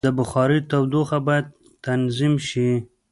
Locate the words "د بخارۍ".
0.07-0.59